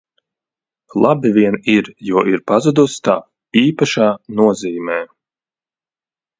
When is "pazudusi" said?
2.53-3.05